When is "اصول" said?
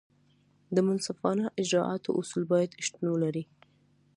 2.21-2.43